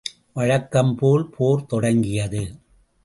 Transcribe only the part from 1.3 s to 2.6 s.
போர் தொடங்கியது.